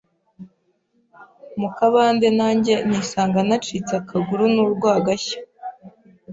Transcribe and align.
mu 1.59 1.67
kabande 1.77 2.27
nanjye 2.39 2.73
nisanga 2.87 3.39
nacitse 3.47 3.93
akaguru 4.01 4.43
n’urwagashya. 4.53 5.37